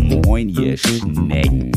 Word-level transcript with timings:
Moin, 0.00 0.48
ihr 0.48 0.78
Schnecken. 0.78 1.70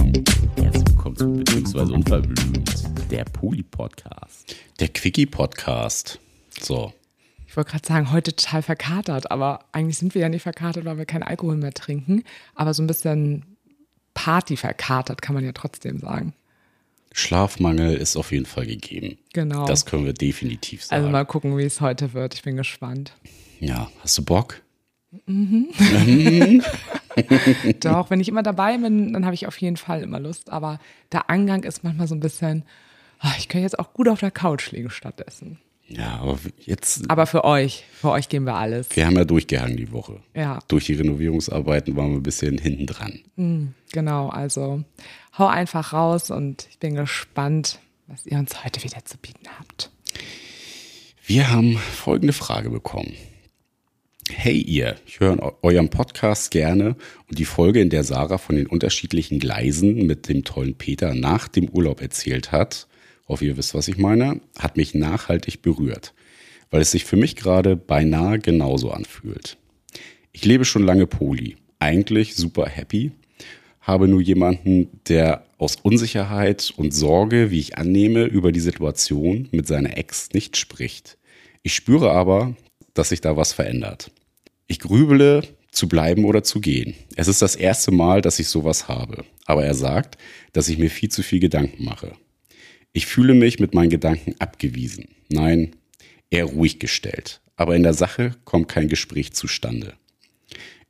Herzlich 0.55 0.87
willkommen 0.87 1.17
zu 1.17 1.33
Beziehungsweise 1.33 1.91
Unverblümt, 1.91 3.11
der 3.11 3.25
Poli-Podcast. 3.25 4.55
Der 4.79 4.87
Quickie-Podcast. 4.87 6.17
So. 6.57 6.93
Ich 7.45 7.57
wollte 7.57 7.71
gerade 7.71 7.85
sagen, 7.85 8.13
heute 8.13 8.33
total 8.33 8.61
verkatert, 8.61 9.29
aber 9.31 9.65
eigentlich 9.73 9.97
sind 9.97 10.15
wir 10.15 10.21
ja 10.21 10.29
nicht 10.29 10.43
verkatert, 10.43 10.85
weil 10.85 10.97
wir 10.97 11.05
keinen 11.05 11.23
Alkohol 11.23 11.57
mehr 11.57 11.73
trinken. 11.73 12.23
Aber 12.55 12.73
so 12.73 12.83
ein 12.83 12.87
bisschen 12.87 13.57
Party 14.13 14.55
verkatert 14.55 15.21
kann 15.21 15.35
man 15.35 15.43
ja 15.43 15.51
trotzdem 15.51 15.99
sagen. 15.99 16.33
Schlafmangel 17.11 17.97
ist 17.97 18.15
auf 18.15 18.31
jeden 18.31 18.45
Fall 18.45 18.65
gegeben. 18.65 19.17
Genau. 19.33 19.65
Das 19.65 19.85
können 19.85 20.05
wir 20.05 20.13
definitiv 20.13 20.85
sagen. 20.85 21.01
Also 21.01 21.11
mal 21.11 21.25
gucken, 21.25 21.57
wie 21.57 21.63
es 21.63 21.81
heute 21.81 22.13
wird. 22.13 22.33
Ich 22.33 22.43
bin 22.43 22.55
gespannt. 22.55 23.11
Ja, 23.59 23.91
hast 23.99 24.17
du 24.17 24.23
Bock? 24.23 24.61
Doch, 27.81 28.09
wenn 28.09 28.19
ich 28.19 28.27
immer 28.27 28.43
dabei 28.43 28.77
bin, 28.77 29.13
dann 29.13 29.25
habe 29.25 29.35
ich 29.35 29.47
auf 29.47 29.57
jeden 29.59 29.77
Fall 29.77 30.01
immer 30.03 30.19
Lust. 30.19 30.51
Aber 30.51 30.79
der 31.11 31.29
Angang 31.29 31.63
ist 31.63 31.83
manchmal 31.83 32.07
so 32.07 32.15
ein 32.15 32.19
bisschen, 32.19 32.63
ah, 33.19 33.31
ich 33.37 33.47
könnte 33.49 33.63
jetzt 33.63 33.79
auch 33.79 33.93
gut 33.93 34.07
auf 34.07 34.19
der 34.19 34.31
Couch 34.31 34.71
liegen 34.71 34.89
stattdessen. 34.89 35.59
Ja, 35.87 36.19
aber 36.19 36.37
jetzt, 36.59 37.09
Aber 37.09 37.25
für 37.25 37.43
euch, 37.43 37.83
für 37.91 38.11
euch 38.11 38.29
geben 38.29 38.45
wir 38.45 38.53
alles. 38.53 38.95
wir 38.95 39.07
haben 39.07 39.15
ja 39.15 39.25
durchgehangen 39.25 39.75
die 39.75 39.91
Woche. 39.91 40.19
Ja, 40.35 40.59
Durch 40.67 40.85
die 40.85 40.93
Renovierungsarbeiten 40.93 41.95
waren 41.95 42.11
wir 42.11 42.17
ein 42.17 42.23
bisschen 42.23 42.59
hinten 42.59 42.85
dran. 42.85 43.73
genau. 43.91 44.29
Also 44.29 44.83
hau 45.37 45.47
einfach 45.47 45.93
raus 45.93 46.29
und 46.29 46.67
ich 46.69 46.77
bin 46.77 46.93
gespannt, 46.93 47.79
was 48.05 48.27
ihr 48.27 48.37
uns 48.37 48.63
heute 48.63 48.83
wieder 48.83 49.03
zu 49.03 49.17
bieten 49.17 49.47
habt. 49.57 49.89
Wir 51.25 51.49
haben 51.49 51.75
folgende 51.77 52.33
Frage 52.33 52.69
bekommen. 52.69 53.13
Hey 54.31 54.57
ihr, 54.61 54.95
ich 55.05 55.19
höre 55.19 55.41
eu- 55.41 55.51
euren 55.63 55.89
Podcast 55.89 56.51
gerne 56.51 56.95
und 57.27 57.39
die 57.39 57.45
Folge, 57.45 57.81
in 57.81 57.89
der 57.89 58.03
Sarah 58.03 58.37
von 58.37 58.55
den 58.55 58.67
unterschiedlichen 58.67 59.39
Gleisen 59.39 60.05
mit 60.05 60.29
dem 60.29 60.43
tollen 60.43 60.75
Peter 60.75 61.13
nach 61.13 61.47
dem 61.47 61.67
Urlaub 61.69 62.01
erzählt 62.01 62.51
hat, 62.51 62.87
hoffe 63.27 63.45
ihr 63.45 63.57
wisst, 63.57 63.73
was 63.73 63.87
ich 63.87 63.97
meine, 63.97 64.39
hat 64.57 64.77
mich 64.77 64.93
nachhaltig 64.93 65.61
berührt, 65.61 66.13
weil 66.69 66.81
es 66.81 66.91
sich 66.91 67.05
für 67.05 67.17
mich 67.17 67.35
gerade 67.35 67.75
beinahe 67.75 68.39
genauso 68.39 68.91
anfühlt. 68.91 69.57
Ich 70.31 70.45
lebe 70.45 70.63
schon 70.65 70.83
lange 70.83 71.07
Poli, 71.07 71.57
eigentlich 71.79 72.35
super 72.35 72.67
happy, 72.67 73.11
habe 73.81 74.07
nur 74.07 74.21
jemanden, 74.21 74.89
der 75.07 75.43
aus 75.57 75.75
Unsicherheit 75.81 76.71
und 76.77 76.93
Sorge, 76.93 77.51
wie 77.51 77.59
ich 77.59 77.77
annehme, 77.77 78.25
über 78.25 78.51
die 78.51 78.59
Situation 78.59 79.49
mit 79.51 79.67
seiner 79.67 79.97
Ex 79.97 80.29
nicht 80.33 80.55
spricht. 80.55 81.17
Ich 81.63 81.73
spüre 81.73 82.11
aber, 82.11 82.55
dass 82.93 83.09
sich 83.09 83.21
da 83.21 83.35
was 83.35 83.51
verändert. 83.53 84.11
Ich 84.69 84.79
grübele, 84.79 85.41
zu 85.71 85.87
bleiben 85.87 86.25
oder 86.25 86.43
zu 86.43 86.61
gehen. 86.61 86.93
Es 87.15 87.27
ist 87.27 87.41
das 87.41 87.55
erste 87.55 87.91
Mal, 87.91 88.21
dass 88.21 88.37
ich 88.37 88.47
sowas 88.47 88.87
habe. 88.87 89.25
Aber 89.45 89.65
er 89.65 89.73
sagt, 89.73 90.17
dass 90.53 90.69
ich 90.69 90.77
mir 90.77 90.91
viel 90.91 91.09
zu 91.09 91.23
viel 91.23 91.39
Gedanken 91.39 91.83
mache. 91.83 92.13
Ich 92.93 93.07
fühle 93.07 93.33
mich 93.33 93.59
mit 93.59 93.73
meinen 93.73 93.89
Gedanken 93.89 94.35
abgewiesen. 94.37 95.07
Nein, 95.29 95.75
eher 96.29 96.45
ruhig 96.45 96.79
gestellt. 96.79 97.41
Aber 97.55 97.75
in 97.75 97.81
der 97.81 97.95
Sache 97.95 98.35
kommt 98.45 98.67
kein 98.67 98.89
Gespräch 98.89 99.33
zustande. 99.33 99.95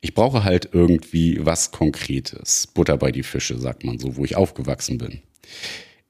Ich 0.02 0.12
brauche 0.12 0.44
halt 0.44 0.68
irgendwie 0.72 1.38
was 1.40 1.70
Konkretes. 1.70 2.66
Butter 2.66 2.98
bei 2.98 3.12
die 3.12 3.22
Fische, 3.22 3.58
sagt 3.58 3.84
man 3.84 3.98
so, 3.98 4.16
wo 4.16 4.26
ich 4.26 4.36
aufgewachsen 4.36 4.98
bin. 4.98 5.22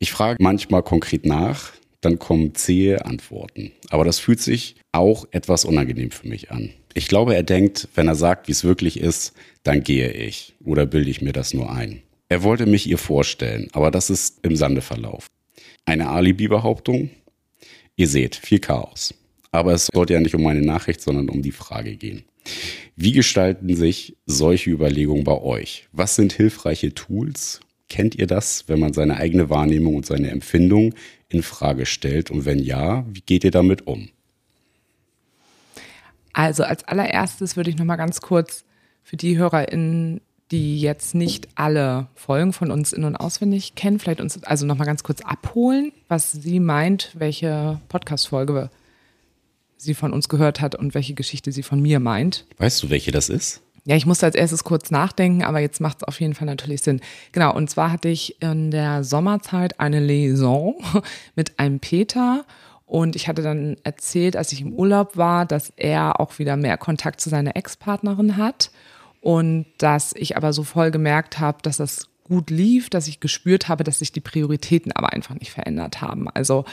Ich 0.00 0.10
frage 0.10 0.42
manchmal 0.42 0.82
konkret 0.82 1.24
nach, 1.24 1.72
dann 2.00 2.18
kommen 2.18 2.54
zähe 2.54 3.04
Antworten. 3.04 3.72
Aber 3.90 4.04
das 4.04 4.18
fühlt 4.18 4.40
sich 4.40 4.76
auch 4.92 5.26
etwas 5.30 5.64
unangenehm 5.64 6.10
für 6.10 6.28
mich 6.28 6.50
an. 6.50 6.70
Ich 6.94 7.08
glaube, 7.08 7.34
er 7.34 7.42
denkt, 7.42 7.88
wenn 7.94 8.08
er 8.08 8.14
sagt, 8.14 8.48
wie 8.48 8.52
es 8.52 8.64
wirklich 8.64 8.98
ist, 8.98 9.32
dann 9.62 9.82
gehe 9.82 10.10
ich. 10.10 10.54
Oder 10.64 10.86
bilde 10.86 11.10
ich 11.10 11.22
mir 11.22 11.32
das 11.32 11.54
nur 11.54 11.70
ein. 11.70 12.02
Er 12.28 12.42
wollte 12.42 12.66
mich 12.66 12.88
ihr 12.88 12.98
vorstellen, 12.98 13.68
aber 13.72 13.90
das 13.90 14.10
ist 14.10 14.38
im 14.44 14.56
Sande 14.56 14.82
verlaufen. 14.82 15.26
Eine 15.84 16.08
Alibi-Behauptung? 16.08 17.10
Ihr 17.96 18.08
seht, 18.08 18.36
viel 18.36 18.60
Chaos. 18.60 19.14
Aber 19.52 19.72
es 19.72 19.88
sollte 19.92 20.14
ja 20.14 20.20
nicht 20.20 20.34
um 20.34 20.42
meine 20.42 20.62
Nachricht, 20.62 21.00
sondern 21.00 21.28
um 21.28 21.42
die 21.42 21.52
Frage 21.52 21.96
gehen. 21.96 22.24
Wie 22.96 23.12
gestalten 23.12 23.74
sich 23.76 24.16
solche 24.26 24.70
Überlegungen 24.70 25.24
bei 25.24 25.40
euch? 25.40 25.88
Was 25.92 26.14
sind 26.14 26.32
hilfreiche 26.32 26.94
Tools? 26.94 27.60
Kennt 27.88 28.14
ihr 28.14 28.26
das, 28.26 28.68
wenn 28.68 28.78
man 28.78 28.92
seine 28.92 29.16
eigene 29.16 29.50
Wahrnehmung 29.50 29.96
und 29.96 30.06
seine 30.06 30.30
Empfindung 30.30 30.94
in 31.30 31.42
Frage 31.42 31.86
stellt? 31.86 32.30
Und 32.30 32.44
wenn 32.44 32.58
ja, 32.58 33.04
wie 33.08 33.22
geht 33.22 33.44
ihr 33.44 33.50
damit 33.50 33.86
um? 33.86 34.10
Also 36.32 36.64
als 36.64 36.84
allererstes 36.84 37.56
würde 37.56 37.70
ich 37.70 37.78
noch 37.78 37.86
mal 37.86 37.96
ganz 37.96 38.20
kurz 38.20 38.64
für 39.02 39.16
die 39.16 39.38
HörerInnen, 39.38 40.20
die 40.50 40.80
jetzt 40.80 41.14
nicht 41.14 41.48
alle 41.54 42.08
Folgen 42.14 42.52
von 42.52 42.70
uns 42.70 42.92
in- 42.92 43.04
und 43.04 43.16
auswendig 43.16 43.74
kennen, 43.74 43.98
vielleicht 43.98 44.20
uns 44.20 44.42
also 44.44 44.66
noch 44.66 44.76
mal 44.76 44.84
ganz 44.84 45.02
kurz 45.02 45.20
abholen, 45.22 45.92
was 46.08 46.32
sie 46.32 46.60
meint, 46.60 47.12
welche 47.16 47.80
Podcast-Folge 47.88 48.70
sie 49.76 49.94
von 49.94 50.12
uns 50.12 50.28
gehört 50.28 50.60
hat 50.60 50.74
und 50.74 50.94
welche 50.94 51.14
Geschichte 51.14 51.52
sie 51.52 51.62
von 51.62 51.80
mir 51.80 52.00
meint. 52.00 52.46
Weißt 52.58 52.82
du, 52.82 52.90
welche 52.90 53.12
das 53.12 53.28
ist? 53.28 53.62
Ja, 53.86 53.96
ich 53.96 54.06
musste 54.06 54.26
als 54.26 54.34
erstes 54.34 54.64
kurz 54.64 54.90
nachdenken, 54.90 55.42
aber 55.42 55.60
jetzt 55.60 55.80
macht 55.80 55.98
es 55.98 56.04
auf 56.04 56.20
jeden 56.20 56.34
Fall 56.34 56.46
natürlich 56.46 56.82
Sinn. 56.82 57.00
Genau, 57.32 57.54
und 57.54 57.70
zwar 57.70 57.90
hatte 57.92 58.08
ich 58.08 58.40
in 58.42 58.70
der 58.70 59.04
Sommerzeit 59.04 59.80
eine 59.80 60.00
Liaison 60.00 60.74
mit 61.34 61.58
einem 61.58 61.80
Peter 61.80 62.44
und 62.84 63.16
ich 63.16 63.28
hatte 63.28 63.42
dann 63.42 63.76
erzählt, 63.84 64.36
als 64.36 64.52
ich 64.52 64.60
im 64.60 64.72
Urlaub 64.72 65.16
war, 65.16 65.46
dass 65.46 65.72
er 65.76 66.20
auch 66.20 66.38
wieder 66.38 66.56
mehr 66.56 66.76
Kontakt 66.76 67.20
zu 67.20 67.30
seiner 67.30 67.56
Ex-Partnerin 67.56 68.36
hat 68.36 68.70
und 69.20 69.66
dass 69.78 70.12
ich 70.14 70.36
aber 70.36 70.52
so 70.52 70.64
voll 70.64 70.90
gemerkt 70.90 71.38
habe, 71.38 71.58
dass 71.62 71.76
das 71.76 72.08
gut 72.24 72.50
lief, 72.50 72.90
dass 72.90 73.08
ich 73.08 73.20
gespürt 73.20 73.68
habe, 73.68 73.84
dass 73.84 74.00
sich 74.00 74.12
die 74.12 74.20
Prioritäten 74.20 74.92
aber 74.92 75.12
einfach 75.12 75.34
nicht 75.34 75.50
verändert 75.50 76.00
haben. 76.00 76.28
Also, 76.28 76.64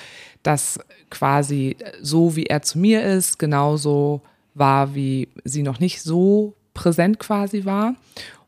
dass 0.43 0.79
quasi 1.09 1.77
so 2.01 2.35
wie 2.35 2.45
er 2.45 2.61
zu 2.61 2.79
mir 2.79 3.03
ist, 3.03 3.39
genauso 3.39 4.21
war, 4.53 4.93
wie 4.95 5.29
sie 5.43 5.63
noch 5.63 5.79
nicht 5.79 6.01
so 6.01 6.56
präsent 6.77 7.19
quasi 7.19 7.65
war. 7.65 7.95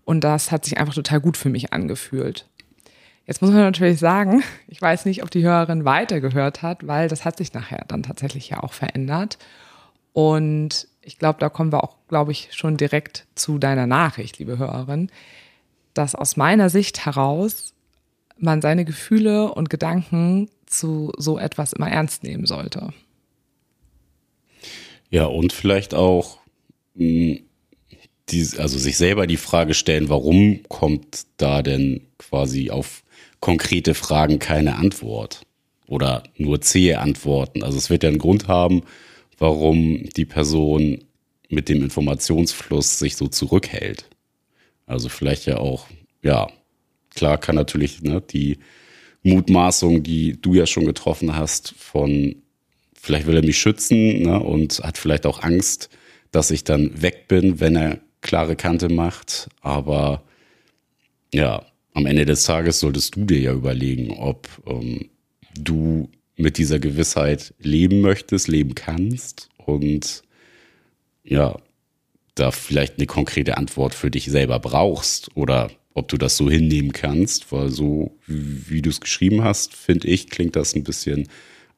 Und 0.05 0.23
das 0.23 0.51
hat 0.51 0.63
sich 0.63 0.77
einfach 0.77 0.93
total 0.93 1.19
gut 1.19 1.35
für 1.35 1.49
mich 1.49 1.73
angefühlt. 1.73 2.45
Jetzt 3.25 3.41
muss 3.41 3.51
man 3.51 3.61
natürlich 3.61 3.99
sagen, 3.99 4.43
ich 4.67 4.81
weiß 4.81 5.05
nicht, 5.05 5.23
ob 5.23 5.31
die 5.31 5.43
Hörerin 5.43 5.83
weitergehört 5.83 6.61
hat, 6.61 6.87
weil 6.87 7.09
das 7.09 7.25
hat 7.25 7.37
sich 7.37 7.53
nachher 7.53 7.83
dann 7.87 8.03
tatsächlich 8.03 8.49
ja 8.49 8.63
auch 8.63 8.73
verändert. 8.73 9.37
Und 10.13 10.87
ich 11.01 11.17
glaube, 11.17 11.39
da 11.39 11.49
kommen 11.49 11.71
wir 11.71 11.83
auch, 11.83 11.97
glaube 12.07 12.31
ich, 12.31 12.49
schon 12.51 12.77
direkt 12.77 13.27
zu 13.35 13.57
deiner 13.57 13.87
Nachricht, 13.87 14.39
liebe 14.39 14.57
Hörerin, 14.57 15.09
dass 15.93 16.15
aus 16.15 16.37
meiner 16.37 16.69
Sicht 16.69 17.05
heraus 17.05 17.73
man 18.37 18.61
seine 18.61 18.85
Gefühle 18.85 19.53
und 19.53 19.69
Gedanken 19.69 20.49
zu 20.65 21.11
so 21.17 21.37
etwas 21.37 21.73
immer 21.73 21.89
ernst 21.89 22.23
nehmen 22.23 22.45
sollte. 22.45 22.93
Ja, 25.09 25.25
und 25.25 25.51
vielleicht 25.51 25.93
auch 25.93 26.39
mh, 26.93 27.39
die, 28.31 28.47
also 28.57 28.77
sich 28.77 28.97
selber 28.97 29.27
die 29.27 29.37
Frage 29.37 29.73
stellen, 29.73 30.09
warum 30.09 30.61
kommt 30.67 31.25
da 31.37 31.61
denn 31.61 32.01
quasi 32.17 32.69
auf 32.69 33.03
konkrete 33.39 33.93
Fragen 33.93 34.39
keine 34.39 34.75
Antwort? 34.75 35.41
Oder 35.87 36.23
nur 36.37 36.61
zähe 36.61 36.99
Antworten. 36.99 37.63
Also 37.63 37.77
es 37.77 37.89
wird 37.89 38.03
ja 38.03 38.09
einen 38.09 38.19
Grund 38.19 38.47
haben, 38.47 38.83
warum 39.39 40.07
die 40.15 40.25
Person 40.25 41.03
mit 41.49 41.67
dem 41.67 41.81
Informationsfluss 41.81 42.99
sich 42.99 43.15
so 43.15 43.27
zurückhält. 43.27 44.05
Also 44.85 45.09
vielleicht 45.09 45.47
ja 45.47 45.57
auch, 45.57 45.87
ja, 46.21 46.47
klar 47.15 47.39
kann 47.39 47.55
natürlich 47.55 48.01
ne, 48.01 48.21
die 48.21 48.59
Mutmaßung, 49.23 50.03
die 50.03 50.39
du 50.39 50.53
ja 50.53 50.67
schon 50.67 50.85
getroffen 50.85 51.35
hast, 51.35 51.73
von 51.77 52.35
vielleicht 52.93 53.27
will 53.27 53.35
er 53.35 53.45
mich 53.45 53.57
schützen 53.57 54.23
ne, 54.23 54.39
und 54.39 54.79
hat 54.79 54.97
vielleicht 54.97 55.25
auch 55.25 55.41
Angst, 55.41 55.89
dass 56.31 56.51
ich 56.51 56.63
dann 56.63 57.01
weg 57.01 57.27
bin, 57.27 57.59
wenn 57.59 57.75
er 57.75 57.99
klare 58.21 58.55
Kante 58.55 58.89
macht. 58.89 59.49
Aber 59.61 60.23
ja, 61.33 61.65
am 61.93 62.05
Ende 62.05 62.25
des 62.25 62.43
Tages 62.43 62.79
solltest 62.79 63.15
du 63.15 63.25
dir 63.25 63.39
ja 63.39 63.53
überlegen, 63.53 64.11
ob 64.11 64.47
ähm, 64.67 65.09
du 65.55 66.09
mit 66.35 66.57
dieser 66.57 66.79
Gewissheit 66.79 67.53
leben 67.59 68.01
möchtest, 68.01 68.47
leben 68.47 68.75
kannst 68.75 69.49
und 69.57 70.23
ja, 71.23 71.57
da 72.35 72.51
vielleicht 72.51 72.97
eine 72.97 73.07
konkrete 73.07 73.57
Antwort 73.57 73.93
für 73.93 74.09
dich 74.09 74.25
selber 74.25 74.59
brauchst 74.59 75.35
oder 75.35 75.69
ob 75.93 76.07
du 76.07 76.17
das 76.17 76.37
so 76.37 76.49
hinnehmen 76.49 76.93
kannst, 76.93 77.51
weil 77.51 77.69
so 77.69 78.17
wie, 78.25 78.69
wie 78.69 78.81
du 78.81 78.89
es 78.89 79.01
geschrieben 79.01 79.43
hast, 79.43 79.73
finde 79.73 80.07
ich, 80.07 80.29
klingt 80.29 80.55
das 80.55 80.73
ein 80.75 80.83
bisschen, 80.83 81.27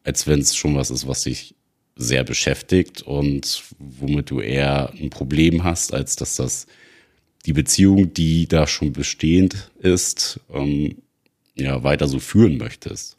als 0.04 0.27
wenn 0.27 0.39
es 0.39 0.56
schon 0.56 0.75
was 0.75 0.92
ist, 0.92 1.07
was 1.07 1.24
dich 1.24 1.56
sehr 1.95 2.23
beschäftigt 2.23 3.01
und 3.01 3.63
womit 3.79 4.29
du 4.29 4.39
eher 4.39 4.91
ein 4.99 5.09
Problem 5.09 5.63
hast, 5.63 5.93
als 5.93 6.15
dass 6.15 6.35
das 6.35 6.67
die 7.45 7.53
Beziehung, 7.53 8.13
die 8.13 8.47
da 8.47 8.67
schon 8.67 8.93
bestehend 8.93 9.71
ist, 9.79 10.39
ähm, 10.53 10.97
ja, 11.55 11.83
weiter 11.83 12.07
so 12.07 12.19
führen 12.19 12.57
möchtest. 12.57 13.17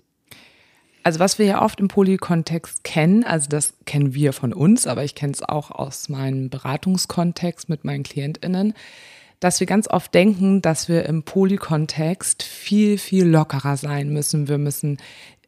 Also 1.04 1.18
was 1.18 1.38
wir 1.38 1.46
ja 1.46 1.62
oft 1.62 1.80
im 1.80 1.88
Polykontext 1.88 2.84
kennen, 2.84 3.24
also 3.24 3.48
das 3.48 3.74
kennen 3.86 4.14
wir 4.14 4.32
von 4.32 4.52
uns, 4.52 4.86
aber 4.86 5.02
ich 5.02 5.16
kenne 5.16 5.32
es 5.32 5.42
auch 5.42 5.72
aus 5.72 6.08
meinem 6.08 6.48
Beratungskontext 6.48 7.68
mit 7.68 7.84
meinen 7.84 8.04
KlientInnen, 8.04 8.74
dass 9.40 9.58
wir 9.58 9.66
ganz 9.66 9.88
oft 9.88 10.14
denken, 10.14 10.62
dass 10.62 10.88
wir 10.88 11.04
im 11.06 11.24
Polykontext 11.24 12.44
viel, 12.44 12.98
viel 12.98 13.26
lockerer 13.26 13.76
sein 13.76 14.10
müssen. 14.10 14.46
Wir 14.46 14.58
müssen 14.58 14.98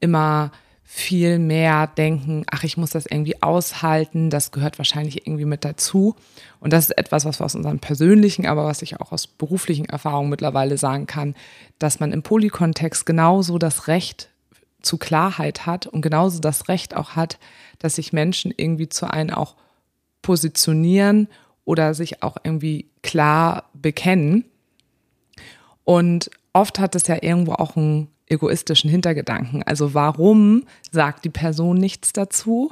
immer 0.00 0.50
viel 0.86 1.38
mehr 1.38 1.86
denken, 1.86 2.44
ach, 2.50 2.62
ich 2.62 2.76
muss 2.76 2.90
das 2.90 3.06
irgendwie 3.06 3.42
aushalten, 3.42 4.28
das 4.28 4.52
gehört 4.52 4.78
wahrscheinlich 4.78 5.26
irgendwie 5.26 5.46
mit 5.46 5.64
dazu. 5.64 6.14
Und 6.60 6.72
das 6.72 6.84
ist 6.90 6.98
etwas, 6.98 7.24
was 7.24 7.40
wir 7.40 7.46
aus 7.46 7.54
unseren 7.54 7.80
persönlichen, 7.80 8.46
aber 8.46 8.66
was 8.66 8.82
ich 8.82 9.00
auch 9.00 9.10
aus 9.10 9.26
beruflichen 9.26 9.86
Erfahrungen 9.86 10.28
mittlerweile 10.28 10.76
sagen 10.76 11.06
kann, 11.06 11.34
dass 11.78 12.00
man 12.00 12.12
im 12.12 12.22
Polykontext 12.22 13.06
genauso 13.06 13.58
das 13.58 13.88
Recht 13.88 14.28
zu 14.82 14.98
Klarheit 14.98 15.64
hat 15.64 15.86
und 15.86 16.02
genauso 16.02 16.38
das 16.40 16.68
Recht 16.68 16.94
auch 16.94 17.16
hat, 17.16 17.38
dass 17.78 17.96
sich 17.96 18.12
Menschen 18.12 18.52
irgendwie 18.54 18.90
zu 18.90 19.10
einem 19.10 19.34
auch 19.34 19.56
positionieren 20.20 21.28
oder 21.64 21.94
sich 21.94 22.22
auch 22.22 22.36
irgendwie 22.42 22.90
klar 23.02 23.70
bekennen. 23.72 24.44
Und 25.84 26.30
oft 26.52 26.78
hat 26.78 26.94
es 26.94 27.06
ja 27.06 27.16
irgendwo 27.20 27.52
auch 27.52 27.76
einen 27.76 28.13
egoistischen 28.26 28.90
Hintergedanken. 28.90 29.62
Also 29.62 29.94
warum 29.94 30.64
sagt 30.90 31.24
die 31.24 31.30
Person 31.30 31.76
nichts 31.76 32.12
dazu? 32.12 32.70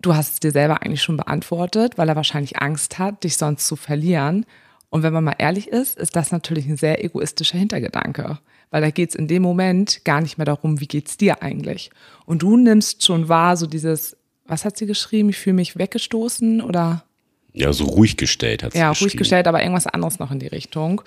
Du 0.00 0.14
hast 0.14 0.34
es 0.34 0.40
dir 0.40 0.50
selber 0.50 0.82
eigentlich 0.82 1.02
schon 1.02 1.18
beantwortet, 1.18 1.98
weil 1.98 2.08
er 2.08 2.16
wahrscheinlich 2.16 2.58
Angst 2.58 2.98
hat, 2.98 3.22
dich 3.24 3.36
sonst 3.36 3.66
zu 3.66 3.76
verlieren. 3.76 4.46
Und 4.88 5.02
wenn 5.02 5.12
man 5.12 5.24
mal 5.24 5.36
ehrlich 5.38 5.68
ist, 5.68 5.98
ist 5.98 6.16
das 6.16 6.32
natürlich 6.32 6.66
ein 6.66 6.76
sehr 6.76 7.04
egoistischer 7.04 7.58
Hintergedanke. 7.58 8.38
Weil 8.70 8.82
da 8.82 8.90
geht 8.90 9.10
es 9.10 9.14
in 9.14 9.28
dem 9.28 9.42
Moment 9.42 10.04
gar 10.04 10.20
nicht 10.20 10.38
mehr 10.38 10.44
darum, 10.44 10.80
wie 10.80 10.86
geht's 10.86 11.16
dir 11.16 11.42
eigentlich. 11.42 11.90
Und 12.24 12.42
du 12.42 12.56
nimmst 12.56 13.04
schon 13.04 13.28
wahr, 13.28 13.56
so 13.56 13.66
dieses, 13.66 14.16
was 14.46 14.64
hat 14.64 14.76
sie 14.76 14.86
geschrieben? 14.86 15.28
Ich 15.28 15.38
fühle 15.38 15.54
mich 15.54 15.76
weggestoßen 15.76 16.62
oder? 16.62 17.04
Ja, 17.52 17.72
so 17.72 17.84
ruhig 17.84 18.16
gestellt 18.16 18.62
hat 18.62 18.72
sie 18.72 18.78
Ja, 18.78 18.92
ruhig 18.92 19.16
gestellt, 19.16 19.48
aber 19.48 19.60
irgendwas 19.60 19.86
anderes 19.86 20.18
noch 20.18 20.30
in 20.30 20.38
die 20.38 20.46
Richtung. 20.46 21.02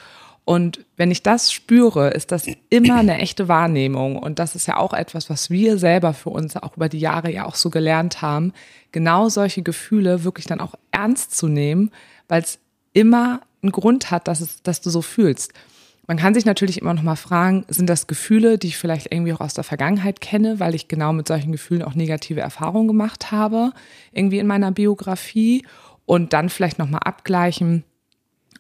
Und 0.46 0.86
wenn 0.98 1.10
ich 1.10 1.24
das 1.24 1.54
spüre, 1.54 2.10
ist 2.10 2.32
das 2.32 2.48
immer 2.70 2.96
eine 2.96 3.18
echte 3.20 3.48
Wahrnehmung. 3.48 4.18
Und 4.18 4.40
das 4.40 4.56
ist 4.56 4.68
ja 4.68 4.78
auch 4.78 4.94
etwas, 4.94 5.30
was 5.30 5.50
wir 5.50 5.78
selber 5.78 6.14
für 6.14 6.32
uns 6.32 6.58
auch 6.58 6.76
über 6.76 6.90
die 6.90 7.00
Jahre 7.00 7.32
ja 7.32 7.46
auch 7.46 7.56
so 7.56 7.70
gelernt 7.70 8.22
haben, 8.22 8.52
genau 8.92 9.30
solche 9.30 9.62
Gefühle 9.62 10.24
wirklich 10.26 10.46
dann 10.46 10.60
auch 10.60 10.76
ernst 10.92 11.36
zu 11.38 11.48
nehmen, 11.48 11.92
weil 12.28 12.42
es 12.42 12.60
immer 12.92 13.42
einen 13.62 13.72
Grund 13.72 14.12
hat, 14.12 14.28
dass, 14.28 14.42
es, 14.42 14.62
dass 14.64 14.82
du 14.82 14.90
so 14.90 15.02
fühlst. 15.02 15.54
Man 16.06 16.18
kann 16.18 16.34
sich 16.34 16.44
natürlich 16.44 16.82
immer 16.82 16.94
noch 16.94 17.04
mal 17.04 17.16
fragen, 17.16 17.64
sind 17.70 17.90
das 17.90 18.08
Gefühle, 18.08 18.58
die 18.58 18.68
ich 18.68 18.78
vielleicht 18.78 19.14
irgendwie 19.14 19.32
auch 19.32 19.40
aus 19.40 19.54
der 19.54 19.64
Vergangenheit 19.64 20.20
kenne, 20.20 20.60
weil 20.60 20.76
ich 20.76 20.90
genau 20.90 21.14
mit 21.14 21.30
solchen 21.30 21.54
Gefühlen 21.54 21.82
auch 21.82 21.96
negative 21.96 22.42
Erfahrungen 22.42 22.90
gemacht 22.90 23.32
habe, 23.32 23.72
irgendwie 24.12 24.40
in 24.40 24.48
meiner 24.48 24.72
Biografie 24.72 25.66
und 26.06 26.34
dann 26.34 26.50
vielleicht 26.50 26.78
noch 26.78 26.90
mal 26.90 26.98
abgleichen, 26.98 27.86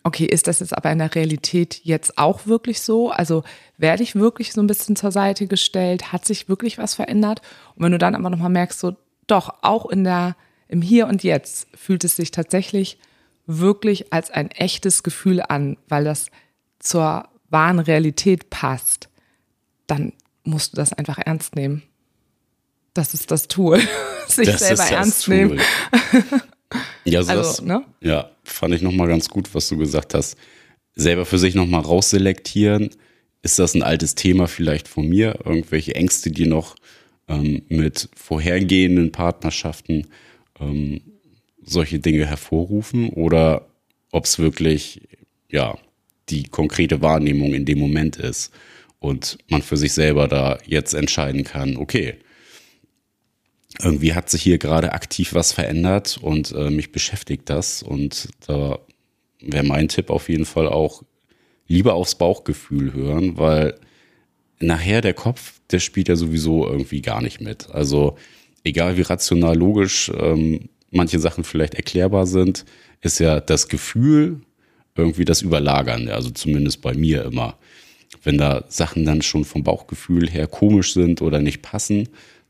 okay, 0.04 0.26
ist 0.26 0.48
das 0.48 0.60
jetzt 0.60 0.76
aber 0.76 0.92
in 0.92 1.00
der 1.00 1.14
Realität 1.16 1.82
jetzt 1.84 2.18
auch 2.18 2.46
wirklich 2.46 2.82
so? 2.82 3.12
Also 3.12 3.44
werde 3.78 4.04
ich 4.04 4.16
wirklich 4.16 4.54
so 4.54 4.62
ein 4.62 4.68
bisschen 4.68 4.96
zur 4.96 5.12
Seite 5.12 5.48
gestellt? 5.48 6.12
Hat 6.12 6.26
sich 6.26 6.50
wirklich 6.50 6.78
was 6.78 6.94
verändert? 6.94 7.42
Und 7.76 7.84
wenn 7.84 7.92
du 7.94 7.98
dann 7.98 8.16
aber 8.16 8.30
nochmal 8.30 8.50
merkst, 8.50 8.80
so 8.80 8.96
doch, 9.28 9.56
auch 9.62 9.86
in 9.86 10.04
der, 10.04 10.36
im 10.68 10.82
Hier 10.82 11.08
und 11.08 11.24
Jetzt 11.24 11.68
fühlt 11.76 12.04
es 12.04 12.16
sich 12.16 12.32
tatsächlich 12.32 13.00
wirklich 13.46 14.12
als 14.12 14.32
ein 14.32 14.52
echtes 14.52 15.04
Gefühl 15.04 15.42
an, 15.42 15.78
weil 15.88 16.04
das 16.04 16.28
zur 16.80 17.28
wahren 17.50 17.80
Realität 17.80 18.50
passt, 18.50 19.10
dann 19.88 20.14
musst 20.44 20.74
du 20.74 20.78
das 20.78 20.92
einfach 20.94 21.18
ernst 21.18 21.56
nehmen. 21.56 21.84
Das 22.94 23.14
ist 23.14 23.32
das 23.32 23.48
Tool. 23.48 23.82
Sich 24.28 24.48
Das 24.48 24.60
selber 24.60 24.84
ernst 24.84 25.26
Tool. 25.26 25.36
nehmen. 25.36 25.62
Ja, 27.06 27.24
so 27.24 27.32
Also, 27.32 27.44
das, 27.44 27.62
ne? 27.62 27.84
ja, 28.02 28.32
fand 28.44 28.74
ich 28.74 28.82
nochmal 28.82 29.08
ganz 29.08 29.30
gut, 29.30 29.54
was 29.54 29.70
du 29.70 29.78
gesagt 29.78 30.14
hast. 30.14 30.38
Selber 30.96 31.26
für 31.26 31.40
sich 31.40 31.56
nochmal 31.56 31.82
rausselektieren. 31.82 32.90
Ist 33.42 33.60
das 33.60 33.74
ein 33.74 33.84
altes 33.84 34.16
Thema 34.16 34.48
vielleicht 34.48 34.88
von 34.88 35.08
mir? 35.08 35.40
Irgendwelche 35.44 35.96
Ängste, 35.96 36.32
die 36.32 36.46
noch 36.46 36.76
ähm, 37.28 37.64
mit 37.68 38.10
vorhergehenden 38.16 39.12
Partnerschaften 39.12 40.08
ähm, 40.60 41.02
solche 41.62 42.00
Dinge 42.00 42.26
hervorrufen? 42.26 43.10
Oder 43.10 43.68
ob 44.12 44.26
es 44.26 44.40
wirklich, 44.40 45.02
ja, 45.50 45.78
die 46.30 46.44
konkrete 46.44 47.02
Wahrnehmung 47.02 47.54
in 47.54 47.66
dem 47.66 47.80
Moment 47.80 48.18
ist 48.18 48.54
und 49.00 49.38
man 49.50 49.62
für 49.62 49.76
sich 49.76 49.92
selber 49.92 50.28
da 50.28 50.58
jetzt 50.66 50.94
entscheiden 50.94 51.44
kann, 51.44 51.76
okay, 51.76 52.16
irgendwie 53.82 54.14
hat 54.14 54.30
sich 54.30 54.44
hier 54.44 54.58
gerade 54.58 54.94
aktiv 54.94 55.34
was 55.34 55.52
verändert 55.52 56.20
und 56.22 56.52
äh, 56.52 56.70
mich 56.70 56.92
beschäftigt 56.92 57.50
das. 57.50 57.82
Und 57.82 58.30
da 58.48 58.80
wäre 59.42 59.66
mein 59.66 59.88
Tipp 59.88 60.10
auf 60.10 60.30
jeden 60.30 60.46
Fall 60.46 60.68
auch 60.68 61.04
lieber 61.68 61.94
aufs 61.96 62.16
Bauchgefühl 62.16 62.94
hören, 62.94 63.38
weil 63.38 63.76
nachher 64.60 65.02
der 65.02 65.14
Kopf, 65.14 65.60
der 65.72 65.80
spielt 65.80 66.08
ja 66.08 66.16
sowieso 66.16 66.68
irgendwie 66.68 67.02
gar 67.02 67.22
nicht 67.22 67.42
mit. 67.42 67.70
Also 67.72 68.18
egal 68.64 68.98
wie 68.98 69.02
rational 69.02 69.58
logisch 69.58 70.12
ähm, 70.18 70.70
manche 70.92 71.20
Sachen 71.20 71.44
vielleicht 71.44 71.76
erklärbar 71.76 72.28
sind, 72.28 72.66
ist 73.02 73.20
ja 73.20 73.40
das 73.40 73.68
Gefühl 73.68 74.42
irgendwie 74.96 75.26
das 75.26 75.42
Überlagernde. 75.42 76.14
Also 76.14 76.30
zumindest 76.30 76.82
bei 76.82 76.94
mir 76.94 77.26
immer. 77.26 77.58
Wenn 78.22 78.38
da 78.38 78.64
Sachen 78.70 79.06
dann 79.06 79.22
schon 79.22 79.44
vom 79.44 79.64
Bauchgefühl 79.64 80.30
her 80.30 80.48
komisch 80.48 80.94
sind 80.94 81.22
oder 81.22 81.40
nicht 81.40 81.62
passen, 81.62 82.10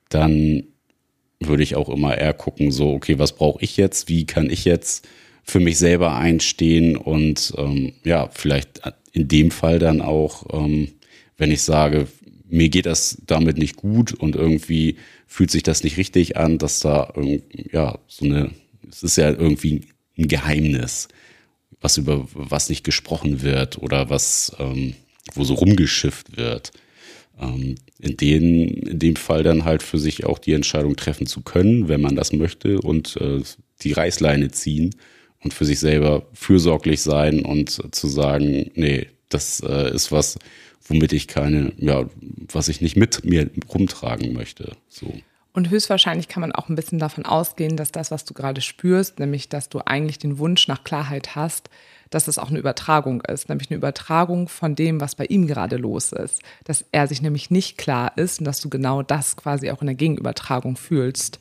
dann 0.10 0.64
würde 1.48 1.64
ich 1.64 1.76
auch 1.76 1.90
immer 1.90 2.18
eher 2.18 2.34
gucken, 2.34 2.72
so, 2.72 2.94
okay, 2.94 3.20
was 3.20 3.34
brauche 3.34 3.64
ich 3.64 3.78
jetzt? 3.78 4.10
Wie 4.10 4.26
kann 4.26 4.50
ich 4.50 4.66
jetzt 4.66 5.08
für 5.44 5.60
mich 5.60 5.78
selber 5.78 6.16
einstehen? 6.16 6.98
Und 6.98 7.54
ähm, 7.58 7.94
ja, 8.04 8.30
vielleicht 8.32 8.82
in 9.12 9.28
dem 9.28 9.52
Fall 9.52 9.80
dann 9.80 10.02
auch, 10.02 10.46
ähm, 10.54 10.90
wenn 11.38 11.52
ich 11.52 11.62
sage, 11.62 12.08
mir 12.50 12.70
geht 12.70 12.86
das 12.86 13.18
damit 13.26 13.58
nicht 13.58 13.78
gut 13.78 14.14
und 14.14 14.36
irgendwie 14.36 14.98
fühlt 15.28 15.50
sich 15.50 15.64
das 15.64 15.84
nicht 15.84 15.98
richtig 15.98 16.38
an, 16.38 16.60
dass 16.60 16.80
da 16.80 17.14
ja, 17.72 17.98
so 18.08 18.26
eine, 18.26 18.52
es 18.90 19.02
ist 19.02 19.18
ja 19.18 19.30
irgendwie 19.30 19.82
ein 20.18 20.28
Geheimnis, 20.28 21.08
was 21.82 21.98
über 21.98 22.28
was 22.34 22.70
nicht 22.70 22.84
gesprochen 22.84 23.42
wird 23.42 23.80
oder 23.80 24.10
was, 24.10 24.56
ähm, 24.60 24.94
wo 25.34 25.44
so 25.44 25.56
rumgeschifft 25.56 26.38
wird 26.38 26.72
ähm, 27.40 27.76
in, 28.00 28.18
den, 28.18 28.68
in 28.70 29.00
dem 29.00 29.16
Fall 29.16 29.44
dann 29.44 29.66
halt 29.66 29.84
für 29.84 30.00
sich 30.00 30.26
auch 30.26 30.40
die 30.40 30.54
Entscheidung 30.54 30.96
treffen 30.96 31.28
zu 31.28 31.42
können, 31.42 31.88
wenn 31.88 32.02
man 32.02 32.16
das 32.16 32.34
möchte 32.34 32.80
und 32.82 33.18
äh, 33.18 33.42
die 33.82 33.94
Reißleine 33.94 34.52
ziehen 34.52 34.96
und 35.44 35.54
für 35.54 35.66
sich 35.66 35.80
selber 35.80 36.26
fürsorglich 36.34 37.02
sein 37.02 37.44
und 37.44 37.94
zu 37.94 38.08
sagen, 38.08 38.72
nee, 38.76 39.08
das 39.30 39.62
äh, 39.62 39.94
ist 39.94 40.12
was, 40.12 40.38
womit 40.88 41.14
ich 41.14 41.28
keine, 41.28 41.74
ja, 41.78 42.10
was 42.52 42.68
ich 42.68 42.82
nicht 42.82 42.96
mit 42.96 43.26
mir 43.26 43.50
rumtragen 43.74 44.34
möchte. 44.34 44.76
So. 44.90 45.14
Und 45.54 45.70
höchstwahrscheinlich 45.70 46.28
kann 46.28 46.42
man 46.42 46.52
auch 46.52 46.68
ein 46.68 46.76
bisschen 46.76 46.98
davon 46.98 47.26
ausgehen, 47.26 47.78
dass 47.78 47.92
das, 47.92 48.10
was 48.10 48.26
du 48.26 48.34
gerade 48.34 48.60
spürst, 48.60 49.20
nämlich 49.20 49.50
dass 49.50 49.70
du 49.70 49.82
eigentlich 49.86 50.18
den 50.18 50.40
Wunsch 50.40 50.68
nach 50.68 50.84
Klarheit 50.84 51.36
hast, 51.36 51.70
dass 52.10 52.28
es 52.28 52.40
auch 52.40 52.50
eine 52.50 52.58
Übertragung 52.58 53.22
ist, 53.22 53.50
nämlich 53.50 53.70
eine 53.70 53.78
Übertragung 53.78 54.48
von 54.48 54.74
dem, 54.74 55.00
was 55.00 55.16
bei 55.16 55.26
ihm 55.26 55.46
gerade 55.46 55.78
los 55.78 56.12
ist. 56.12 56.42
Dass 56.64 56.86
er 56.92 57.08
sich 57.08 57.22
nämlich 57.22 57.52
nicht 57.52 57.78
klar 57.78 58.14
ist 58.18 58.40
und 58.40 58.46
dass 58.46 58.62
du 58.62 58.70
genau 58.70 59.04
das 59.04 59.36
quasi 59.36 59.70
auch 59.70 59.82
in 59.82 59.88
der 59.88 59.96
Gegenübertragung 59.96 60.76
fühlst. 60.76 61.40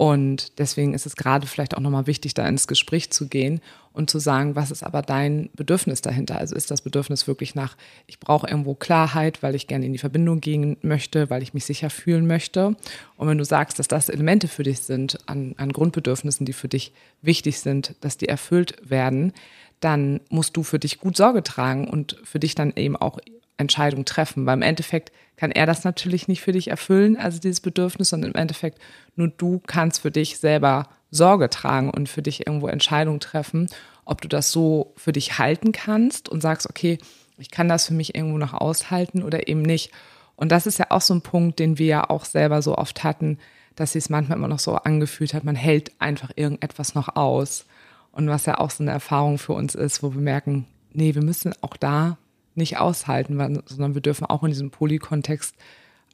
Und 0.00 0.58
deswegen 0.58 0.94
ist 0.94 1.04
es 1.04 1.14
gerade 1.14 1.46
vielleicht 1.46 1.76
auch 1.76 1.80
nochmal 1.80 2.06
wichtig, 2.06 2.32
da 2.32 2.48
ins 2.48 2.66
Gespräch 2.66 3.10
zu 3.10 3.28
gehen 3.28 3.60
und 3.92 4.08
zu 4.08 4.18
sagen, 4.18 4.56
was 4.56 4.70
ist 4.70 4.82
aber 4.82 5.02
dein 5.02 5.50
Bedürfnis 5.54 6.00
dahinter? 6.00 6.38
Also 6.38 6.56
ist 6.56 6.70
das 6.70 6.80
Bedürfnis 6.80 7.26
wirklich 7.26 7.54
nach, 7.54 7.76
ich 8.06 8.18
brauche 8.18 8.48
irgendwo 8.48 8.74
Klarheit, 8.74 9.42
weil 9.42 9.54
ich 9.54 9.66
gerne 9.66 9.84
in 9.84 9.92
die 9.92 9.98
Verbindung 9.98 10.40
gehen 10.40 10.78
möchte, 10.80 11.28
weil 11.28 11.42
ich 11.42 11.52
mich 11.52 11.66
sicher 11.66 11.90
fühlen 11.90 12.26
möchte. 12.26 12.76
Und 13.18 13.28
wenn 13.28 13.36
du 13.36 13.44
sagst, 13.44 13.78
dass 13.78 13.88
das 13.88 14.08
Elemente 14.08 14.48
für 14.48 14.62
dich 14.62 14.80
sind, 14.80 15.18
an, 15.26 15.54
an 15.58 15.70
Grundbedürfnissen, 15.70 16.46
die 16.46 16.54
für 16.54 16.68
dich 16.68 16.94
wichtig 17.20 17.60
sind, 17.60 17.94
dass 18.00 18.16
die 18.16 18.28
erfüllt 18.30 18.78
werden, 18.82 19.34
dann 19.80 20.20
musst 20.30 20.56
du 20.56 20.62
für 20.62 20.78
dich 20.78 20.98
gut 20.98 21.18
Sorge 21.18 21.42
tragen 21.42 21.86
und 21.86 22.16
für 22.24 22.38
dich 22.38 22.54
dann 22.54 22.72
eben 22.74 22.96
auch 22.96 23.18
Entscheidungen 23.60 24.04
treffen. 24.04 24.46
Weil 24.46 24.56
im 24.56 24.62
Endeffekt 24.62 25.12
kann 25.36 25.52
er 25.52 25.66
das 25.66 25.84
natürlich 25.84 26.28
nicht 26.28 26.40
für 26.40 26.52
dich 26.52 26.68
erfüllen, 26.68 27.16
also 27.16 27.38
dieses 27.38 27.60
Bedürfnis, 27.60 28.10
sondern 28.10 28.32
im 28.32 28.40
Endeffekt 28.40 28.78
nur 29.16 29.28
du 29.28 29.60
kannst 29.66 30.00
für 30.00 30.10
dich 30.10 30.38
selber 30.38 30.88
Sorge 31.10 31.50
tragen 31.50 31.90
und 31.90 32.08
für 32.08 32.22
dich 32.22 32.46
irgendwo 32.46 32.68
Entscheidungen 32.68 33.20
treffen, 33.20 33.68
ob 34.04 34.20
du 34.20 34.28
das 34.28 34.50
so 34.50 34.92
für 34.96 35.12
dich 35.12 35.38
halten 35.38 35.72
kannst 35.72 36.28
und 36.28 36.40
sagst, 36.40 36.68
okay, 36.68 36.98
ich 37.38 37.50
kann 37.50 37.68
das 37.68 37.86
für 37.86 37.94
mich 37.94 38.14
irgendwo 38.14 38.38
noch 38.38 38.54
aushalten 38.54 39.22
oder 39.22 39.48
eben 39.48 39.62
nicht. 39.62 39.90
Und 40.36 40.52
das 40.52 40.66
ist 40.66 40.78
ja 40.78 40.86
auch 40.90 41.00
so 41.00 41.14
ein 41.14 41.22
Punkt, 41.22 41.58
den 41.58 41.78
wir 41.78 41.86
ja 41.86 42.10
auch 42.10 42.24
selber 42.24 42.62
so 42.62 42.76
oft 42.76 43.04
hatten, 43.04 43.38
dass 43.76 43.92
sie 43.92 43.98
es 43.98 44.10
manchmal 44.10 44.38
immer 44.38 44.48
noch 44.48 44.58
so 44.58 44.74
angefühlt 44.74 45.32
hat, 45.34 45.44
man 45.44 45.56
hält 45.56 45.92
einfach 46.00 46.30
irgendetwas 46.36 46.94
noch 46.94 47.16
aus. 47.16 47.66
Und 48.12 48.28
was 48.28 48.46
ja 48.46 48.58
auch 48.58 48.70
so 48.70 48.82
eine 48.82 48.90
Erfahrung 48.90 49.38
für 49.38 49.52
uns 49.52 49.74
ist, 49.74 50.02
wo 50.02 50.12
wir 50.12 50.20
merken, 50.20 50.66
nee, 50.92 51.14
wir 51.14 51.22
müssen 51.22 51.54
auch 51.60 51.76
da 51.76 52.18
nicht 52.60 52.78
aushalten, 52.78 53.62
sondern 53.66 53.94
wir 53.94 54.02
dürfen 54.02 54.26
auch 54.26 54.44
in 54.44 54.50
diesem 54.50 54.70
Polykontext 54.70 55.54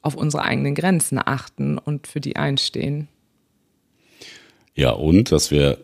auf 0.01 0.15
unsere 0.15 0.43
eigenen 0.43 0.75
Grenzen 0.75 1.19
achten 1.23 1.77
und 1.77 2.07
für 2.07 2.21
die 2.21 2.35
einstehen. 2.35 3.07
Ja, 4.75 4.91
und 4.91 5.31
dass 5.31 5.51
wir 5.51 5.79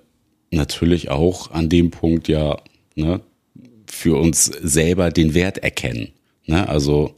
natürlich 0.52 1.10
auch 1.10 1.52
an 1.52 1.70
dem 1.70 1.92
Punkt 1.92 2.28
ja 2.28 2.58
ne, 2.96 3.22
für 3.88 4.20
uns 4.20 4.46
selber 4.46 5.10
den 5.10 5.34
Wert 5.34 5.58
erkennen. 5.60 6.10
Ne? 6.46 6.68
Also 6.68 7.16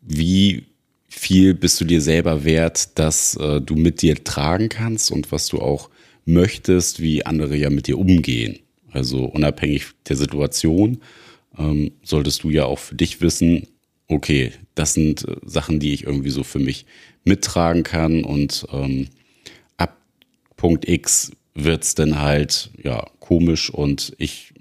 wie 0.00 0.64
viel 1.08 1.54
bist 1.54 1.80
du 1.80 1.84
dir 1.84 2.00
selber 2.00 2.44
wert, 2.44 2.98
dass 2.98 3.36
äh, 3.36 3.60
du 3.60 3.74
mit 3.74 4.02
dir 4.02 4.22
tragen 4.22 4.68
kannst 4.68 5.10
und 5.10 5.32
was 5.32 5.48
du 5.48 5.60
auch 5.60 5.90
möchtest, 6.24 7.00
wie 7.00 7.24
andere 7.24 7.56
ja 7.56 7.70
mit 7.70 7.86
dir 7.86 7.98
umgehen. 7.98 8.58
Also 8.92 9.24
unabhängig 9.24 9.86
der 10.08 10.16
Situation 10.16 10.98
ähm, 11.58 11.92
solltest 12.02 12.42
du 12.42 12.50
ja 12.50 12.64
auch 12.64 12.78
für 12.78 12.94
dich 12.94 13.20
wissen, 13.20 13.68
okay, 14.08 14.52
das 14.74 14.94
sind 14.94 15.26
äh, 15.26 15.36
Sachen, 15.44 15.80
die 15.80 15.92
ich 15.92 16.04
irgendwie 16.04 16.30
so 16.30 16.42
für 16.42 16.58
mich 16.58 16.86
mittragen 17.24 17.82
kann 17.82 18.24
und 18.24 18.66
ähm, 18.72 19.08
ab 19.76 19.96
Punkt 20.56 20.88
X 20.88 21.32
wird's 21.54 21.94
dann 21.94 22.20
halt 22.20 22.70
ja 22.82 23.06
komisch 23.20 23.70
und 23.70 24.14
ich 24.18 24.52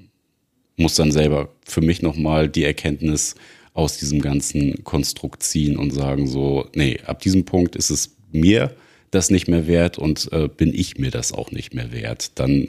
muss 0.77 0.95
dann 0.95 1.11
selber 1.11 1.49
für 1.65 1.81
mich 1.81 2.01
nochmal 2.01 2.49
die 2.49 2.63
Erkenntnis 2.63 3.35
aus 3.73 3.97
diesem 3.97 4.21
ganzen 4.21 4.83
Konstrukt 4.83 5.43
ziehen 5.43 5.77
und 5.77 5.91
sagen 5.91 6.27
so, 6.27 6.67
nee, 6.73 6.99
ab 7.05 7.21
diesem 7.21 7.45
Punkt 7.45 7.75
ist 7.75 7.89
es 7.89 8.15
mir 8.31 8.75
das 9.15 9.29
nicht 9.29 9.47
mehr 9.47 9.65
wert 9.65 9.97
und 9.97 10.31
äh, 10.31 10.47
bin 10.47 10.73
ich 10.73 10.97
mir 10.97 11.09
das 11.09 11.31
auch 11.31 11.51
nicht 11.51 11.73
mehr 11.73 11.91
wert, 11.91 12.37
dann 12.39 12.67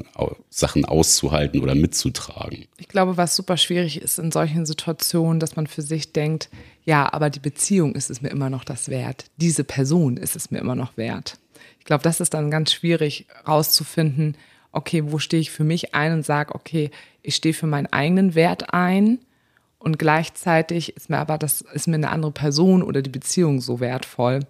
Sachen 0.48 0.84
auszuhalten 0.84 1.60
oder 1.60 1.74
mitzutragen. 1.74 2.66
Ich 2.78 2.88
glaube, 2.88 3.16
was 3.16 3.36
super 3.36 3.56
schwierig 3.56 4.00
ist 4.00 4.18
in 4.18 4.32
solchen 4.32 4.64
Situationen, 4.64 5.40
dass 5.40 5.56
man 5.56 5.66
für 5.66 5.82
sich 5.82 6.12
denkt, 6.12 6.48
ja, 6.84 7.12
aber 7.12 7.30
die 7.30 7.40
Beziehung 7.40 7.94
ist 7.94 8.10
es 8.10 8.22
mir 8.22 8.30
immer 8.30 8.48
noch 8.48 8.64
das 8.64 8.88
wert. 8.88 9.24
Diese 9.36 9.64
Person 9.64 10.16
ist 10.16 10.36
es 10.36 10.50
mir 10.50 10.58
immer 10.58 10.76
noch 10.76 10.96
wert. 10.96 11.38
Ich 11.78 11.84
glaube, 11.84 12.02
das 12.02 12.20
ist 12.20 12.32
dann 12.32 12.50
ganz 12.50 12.72
schwierig 12.72 13.26
rauszufinden, 13.46 14.36
okay, 14.72 15.02
wo 15.06 15.18
stehe 15.18 15.40
ich 15.40 15.50
für 15.50 15.64
mich 15.64 15.94
ein 15.94 16.12
und 16.12 16.24
sage, 16.24 16.54
okay, 16.54 16.90
ich 17.22 17.34
stehe 17.34 17.54
für 17.54 17.66
meinen 17.66 17.86
eigenen 17.86 18.34
Wert 18.34 18.72
ein 18.72 19.18
und 19.78 19.98
gleichzeitig 19.98 20.96
ist 20.96 21.10
mir 21.10 21.18
aber 21.18 21.38
das 21.38 21.60
ist 21.60 21.88
mir 21.88 21.94
eine 21.94 22.10
andere 22.10 22.32
Person 22.32 22.82
oder 22.82 23.02
die 23.02 23.10
Beziehung 23.10 23.60
so 23.60 23.80
wertvoll. 23.80 24.40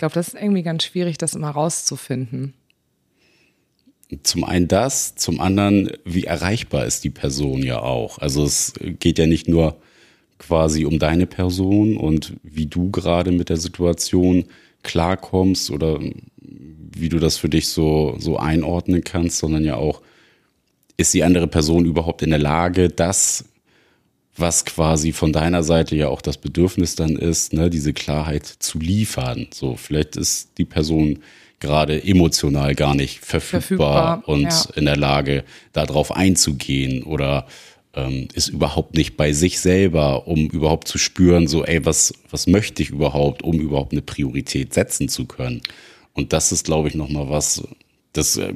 Glaube, 0.00 0.14
das 0.14 0.28
ist 0.28 0.34
irgendwie 0.34 0.62
ganz 0.62 0.84
schwierig, 0.84 1.18
das 1.18 1.34
immer 1.34 1.50
rauszufinden. 1.50 2.54
Zum 4.22 4.44
einen 4.44 4.66
das, 4.66 5.14
zum 5.14 5.40
anderen, 5.40 5.90
wie 6.06 6.24
erreichbar 6.24 6.86
ist 6.86 7.04
die 7.04 7.10
Person 7.10 7.62
ja 7.62 7.80
auch. 7.80 8.16
Also 8.16 8.42
es 8.42 8.72
geht 8.98 9.18
ja 9.18 9.26
nicht 9.26 9.46
nur 9.46 9.76
quasi 10.38 10.86
um 10.86 10.98
deine 10.98 11.26
Person 11.26 11.98
und 11.98 12.32
wie 12.42 12.64
du 12.64 12.90
gerade 12.90 13.30
mit 13.30 13.50
der 13.50 13.58
Situation 13.58 14.46
klarkommst 14.82 15.70
oder 15.70 16.00
wie 16.38 17.10
du 17.10 17.18
das 17.18 17.36
für 17.36 17.50
dich 17.50 17.68
so, 17.68 18.16
so 18.18 18.38
einordnen 18.38 19.04
kannst, 19.04 19.36
sondern 19.36 19.66
ja 19.66 19.76
auch, 19.76 20.00
ist 20.96 21.12
die 21.12 21.24
andere 21.24 21.46
Person 21.46 21.84
überhaupt 21.84 22.22
in 22.22 22.30
der 22.30 22.38
Lage, 22.38 22.88
das, 22.88 23.44
was 24.40 24.64
quasi 24.64 25.12
von 25.12 25.32
deiner 25.32 25.62
Seite 25.62 25.96
ja 25.96 26.08
auch 26.08 26.22
das 26.22 26.38
Bedürfnis 26.38 26.96
dann 26.96 27.16
ist, 27.16 27.52
ne, 27.52 27.70
diese 27.70 27.92
Klarheit 27.92 28.46
zu 28.46 28.78
liefern. 28.78 29.48
So, 29.52 29.76
vielleicht 29.76 30.16
ist 30.16 30.58
die 30.58 30.64
Person 30.64 31.20
gerade 31.60 32.02
emotional 32.02 32.74
gar 32.74 32.94
nicht 32.94 33.24
verfügbar, 33.24 34.22
verfügbar 34.22 34.22
und 34.26 34.44
ja. 34.44 34.66
in 34.76 34.86
der 34.86 34.96
Lage, 34.96 35.44
darauf 35.72 36.10
einzugehen 36.10 37.02
oder 37.02 37.46
ähm, 37.94 38.28
ist 38.34 38.48
überhaupt 38.48 38.94
nicht 38.94 39.16
bei 39.16 39.32
sich 39.32 39.60
selber, 39.60 40.26
um 40.26 40.48
überhaupt 40.48 40.88
zu 40.88 40.98
spüren, 40.98 41.48
so, 41.48 41.64
ey, 41.64 41.84
was, 41.84 42.14
was 42.30 42.46
möchte 42.46 42.82
ich 42.82 42.90
überhaupt, 42.90 43.42
um 43.42 43.60
überhaupt 43.60 43.92
eine 43.92 44.02
Priorität 44.02 44.72
setzen 44.72 45.08
zu 45.08 45.26
können. 45.26 45.60
Und 46.12 46.32
das 46.32 46.52
ist, 46.52 46.64
glaube 46.64 46.88
ich, 46.88 46.94
nochmal 46.94 47.28
was, 47.28 47.62
das 48.12 48.36
äh, 48.36 48.54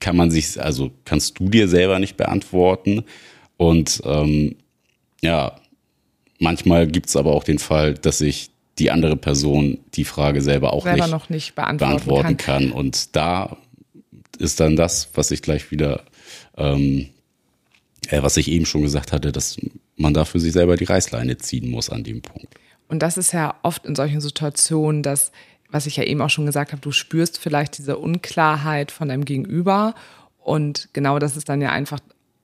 kann 0.00 0.16
man 0.16 0.30
sich, 0.30 0.60
also 0.60 0.90
kannst 1.04 1.38
du 1.38 1.48
dir 1.48 1.68
selber 1.68 1.98
nicht 1.98 2.16
beantworten. 2.16 3.04
Und 3.56 4.00
ähm, 4.04 4.56
ja, 5.22 5.56
manchmal 6.38 6.86
gibt 6.86 7.08
es 7.08 7.16
aber 7.16 7.32
auch 7.32 7.44
den 7.44 7.58
Fall, 7.58 7.94
dass 7.94 8.20
ich 8.20 8.50
die 8.78 8.90
andere 8.90 9.16
Person 9.16 9.78
die 9.94 10.04
Frage 10.04 10.42
selber 10.42 10.72
auch 10.72 10.84
selber 10.84 11.04
nicht, 11.04 11.12
noch 11.12 11.28
nicht 11.28 11.54
beantworten, 11.54 11.92
beantworten 11.92 12.36
kann. 12.36 12.70
kann. 12.70 12.72
Und 12.72 13.14
da 13.14 13.56
ist 14.38 14.60
dann 14.60 14.76
das, 14.76 15.10
was 15.14 15.30
ich 15.30 15.42
gleich 15.42 15.70
wieder, 15.70 16.02
ähm, 16.56 17.08
äh, 18.08 18.22
was 18.22 18.36
ich 18.36 18.48
eben 18.48 18.66
schon 18.66 18.82
gesagt 18.82 19.12
hatte, 19.12 19.30
dass 19.30 19.58
man 19.96 20.14
da 20.14 20.24
für 20.24 20.40
sich 20.40 20.52
selber 20.52 20.76
die 20.76 20.84
Reißleine 20.84 21.38
ziehen 21.38 21.70
muss 21.70 21.90
an 21.90 22.02
dem 22.02 22.22
Punkt. 22.22 22.54
Und 22.88 23.00
das 23.00 23.16
ist 23.16 23.32
ja 23.32 23.54
oft 23.62 23.86
in 23.86 23.94
solchen 23.94 24.20
Situationen, 24.20 25.02
dass 25.02 25.32
was 25.72 25.86
ich 25.86 25.96
ja 25.96 26.04
eben 26.04 26.20
auch 26.20 26.30
schon 26.30 26.46
gesagt 26.46 26.72
habe, 26.72 26.82
du 26.82 26.92
spürst 26.92 27.38
vielleicht 27.38 27.78
diese 27.78 27.96
Unklarheit 27.96 28.92
von 28.92 29.08
deinem 29.08 29.24
Gegenüber. 29.24 29.94
Und 30.38 30.90
genau 30.92 31.18
das 31.18 31.36
ist 31.36 31.48
dann 31.48 31.62
ja 31.62 31.70
einfach 31.70 31.98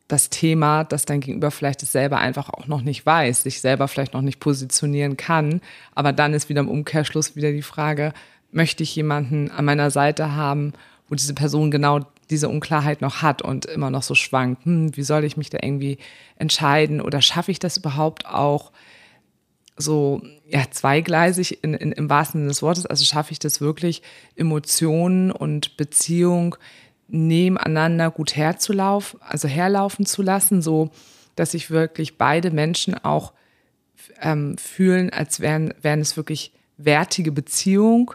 das 0.09 0.31
Thema, 0.31 0.85
dass 0.85 1.05
dein 1.05 1.21
Gegenüber 1.21 1.51
vielleicht 1.51 1.83
es 1.83 1.93
selber 1.93 2.19
einfach 2.19 2.49
auch 2.49 2.67
noch 2.67 2.81
nicht 2.81 3.05
weiß, 3.05 3.43
sich 3.43 3.61
selber 3.61 3.89
vielleicht 3.89 4.15
noch 4.15 4.23
nicht 4.23 4.41
positionieren 4.41 5.19
kann. 5.19 5.61
Aber 5.95 6.13
dann 6.13 6.33
ist 6.33 6.49
wieder 6.49 6.61
im 6.61 6.69
Umkehrschluss 6.69 7.37
wieder 7.37 7.53
die 7.53 7.63
Frage, 7.63 8.15
möchte 8.51 8.83
ich 8.83 8.97
jemanden 8.97 9.51
an 9.51 9.67
meiner 9.67 9.91
Seite 9.91 10.35
haben, 10.35 10.73
wo 11.09 11.15
diese 11.15 11.35
Person 11.35 11.71
genau 11.71 12.01
diese 12.31 12.49
Unklarheit 12.49 13.01
noch 13.03 13.23
hat 13.23 13.43
und 13.43 13.67
immer 13.67 13.91
noch 13.91 14.03
so 14.03 14.15
schwankt, 14.15 14.65
hm, 14.65 14.97
wie 14.97 15.03
soll 15.03 15.25
ich 15.25 15.37
mich 15.37 15.51
da 15.51 15.59
irgendwie 15.63 15.99
entscheiden 16.37 17.01
oder 17.01 17.23
schaffe 17.23 17.51
ich 17.51 17.59
das 17.59 17.77
überhaupt 17.77 18.27
auch, 18.27 18.73
so 19.79 20.21
ja, 20.49 20.65
zweigleisig 20.71 21.63
in, 21.63 21.75
in, 21.75 21.93
im 21.93 22.11
wahrsten 22.11 22.41
Sinne 22.41 22.49
des 22.49 22.63
Wortes. 22.63 22.85
Also 22.85 23.05
schaffe 23.05 23.33
ich 23.33 23.39
das 23.39 23.61
wirklich, 23.61 24.03
Emotionen 24.35 25.31
und 25.31 25.77
Beziehung 25.77 26.57
nebeneinander 27.09 28.11
gut 28.11 28.37
herzulaufen, 28.37 29.21
also 29.23 29.49
herlaufen 29.49 30.07
zu 30.07 30.23
lassen, 30.23 30.63
so 30.63 30.91
dass 31.37 31.53
sich 31.53 31.71
wirklich 31.71 32.19
beide 32.19 32.51
Menschen 32.51 32.95
auch 33.03 33.33
ähm, 34.21 34.59
fühlen, 34.59 35.11
als 35.11 35.41
wären, 35.41 35.75
wären 35.83 36.01
es 36.01 36.17
wirklich 36.17 36.53
wertige 36.77 37.33
Beziehung. 37.33 38.13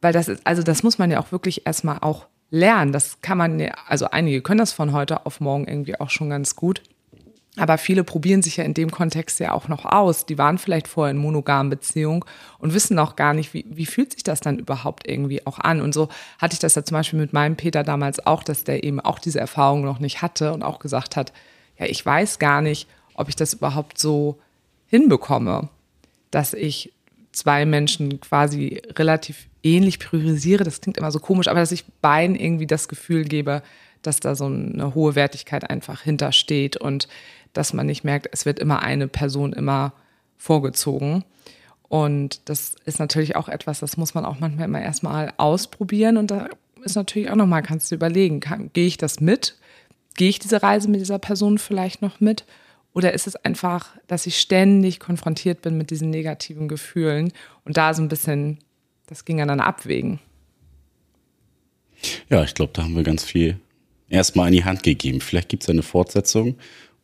Weil 0.00 0.12
das 0.12 0.28
ist, 0.28 0.46
also 0.46 0.62
das 0.62 0.82
muss 0.82 0.98
man 0.98 1.10
ja 1.10 1.20
auch 1.20 1.32
wirklich 1.32 1.66
erstmal 1.66 1.98
auch 2.00 2.26
lernen. 2.50 2.92
Das 2.92 3.20
kann 3.20 3.38
man 3.38 3.58
ja, 3.58 3.74
also 3.86 4.10
einige 4.10 4.42
können 4.42 4.58
das 4.58 4.72
von 4.72 4.92
heute 4.92 5.26
auf 5.26 5.40
morgen 5.40 5.66
irgendwie 5.66 5.98
auch 5.98 6.10
schon 6.10 6.30
ganz 6.30 6.56
gut. 6.56 6.82
Aber 7.58 7.76
viele 7.76 8.04
probieren 8.04 8.40
sich 8.40 8.56
ja 8.56 8.64
in 8.64 8.74
dem 8.74 8.90
Kontext 8.90 9.40
ja 9.40 9.52
auch 9.52 9.68
noch 9.68 9.84
aus. 9.84 10.26
Die 10.26 10.38
waren 10.38 10.58
vielleicht 10.58 10.86
vorher 10.86 11.10
in 11.10 11.18
monogamen 11.18 11.70
Beziehungen 11.70 12.24
und 12.58 12.72
wissen 12.72 12.94
noch 12.94 13.16
gar 13.16 13.34
nicht, 13.34 13.52
wie, 13.52 13.64
wie 13.68 13.86
fühlt 13.86 14.12
sich 14.12 14.22
das 14.22 14.40
dann 14.40 14.58
überhaupt 14.58 15.08
irgendwie 15.08 15.44
auch 15.46 15.58
an. 15.58 15.80
Und 15.80 15.92
so 15.92 16.08
hatte 16.38 16.54
ich 16.54 16.60
das 16.60 16.76
ja 16.76 16.84
zum 16.84 16.96
Beispiel 16.96 17.18
mit 17.18 17.32
meinem 17.32 17.56
Peter 17.56 17.82
damals 17.82 18.24
auch, 18.24 18.44
dass 18.44 18.64
der 18.64 18.84
eben 18.84 19.00
auch 19.00 19.18
diese 19.18 19.40
Erfahrung 19.40 19.82
noch 19.82 19.98
nicht 19.98 20.22
hatte 20.22 20.52
und 20.52 20.62
auch 20.62 20.78
gesagt 20.78 21.16
hat, 21.16 21.32
ja, 21.78 21.86
ich 21.86 22.04
weiß 22.04 22.38
gar 22.38 22.62
nicht, 22.62 22.88
ob 23.14 23.28
ich 23.28 23.36
das 23.36 23.54
überhaupt 23.54 23.98
so 23.98 24.38
hinbekomme, 24.86 25.68
dass 26.30 26.54
ich 26.54 26.92
zwei 27.32 27.66
Menschen 27.66 28.20
quasi 28.20 28.80
relativ 28.96 29.48
ähnlich 29.62 29.98
priorisiere. 29.98 30.64
Das 30.64 30.80
klingt 30.80 30.96
immer 30.96 31.10
so 31.10 31.18
komisch, 31.18 31.48
aber 31.48 31.60
dass 31.60 31.72
ich 31.72 31.84
beiden 32.00 32.36
irgendwie 32.36 32.66
das 32.66 32.88
Gefühl 32.88 33.24
gebe, 33.24 33.62
dass 34.02 34.20
da 34.20 34.34
so 34.34 34.46
eine 34.46 34.94
hohe 34.94 35.14
Wertigkeit 35.14 35.68
einfach 35.68 36.02
hintersteht 36.02 36.76
und 36.76 37.08
dass 37.52 37.72
man 37.72 37.86
nicht 37.86 38.04
merkt, 38.04 38.28
es 38.32 38.46
wird 38.46 38.58
immer 38.58 38.82
eine 38.82 39.08
Person 39.08 39.52
immer 39.52 39.92
vorgezogen. 40.36 41.24
Und 41.88 42.48
das 42.48 42.76
ist 42.84 42.98
natürlich 42.98 43.36
auch 43.36 43.48
etwas, 43.48 43.80
das 43.80 43.96
muss 43.96 44.14
man 44.14 44.24
auch 44.24 44.40
manchmal 44.40 44.66
immer 44.66 44.82
erstmal 44.82 45.32
ausprobieren. 45.36 46.16
Und 46.16 46.30
da 46.30 46.48
ist 46.84 46.96
natürlich 46.96 47.30
auch 47.30 47.36
nochmal, 47.36 47.62
kannst 47.62 47.90
du 47.90 47.94
überlegen, 47.94 48.40
kann, 48.40 48.70
gehe 48.72 48.86
ich 48.86 48.98
das 48.98 49.20
mit? 49.20 49.56
Gehe 50.16 50.28
ich 50.28 50.38
diese 50.38 50.62
Reise 50.62 50.88
mit 50.88 51.00
dieser 51.00 51.18
Person 51.18 51.58
vielleicht 51.58 52.02
noch 52.02 52.20
mit? 52.20 52.44
Oder 52.92 53.14
ist 53.14 53.26
es 53.26 53.36
einfach, 53.36 53.90
dass 54.06 54.26
ich 54.26 54.38
ständig 54.38 54.98
konfrontiert 54.98 55.62
bin 55.62 55.78
mit 55.78 55.90
diesen 55.90 56.10
negativen 56.10 56.68
Gefühlen 56.68 57.32
und 57.64 57.76
da 57.76 57.94
so 57.94 58.02
ein 58.02 58.08
bisschen 58.08 58.58
das 59.06 59.24
dann 59.24 59.60
abwägen? 59.60 60.18
Ja, 62.28 62.42
ich 62.44 62.54
glaube, 62.54 62.72
da 62.74 62.82
haben 62.82 62.96
wir 62.96 63.02
ganz 63.02 63.24
viel 63.24 63.58
erstmal 64.08 64.48
in 64.48 64.54
die 64.54 64.64
Hand 64.64 64.82
gegeben. 64.82 65.20
Vielleicht 65.20 65.48
gibt 65.48 65.62
es 65.62 65.68
eine 65.68 65.82
Fortsetzung 65.82 66.56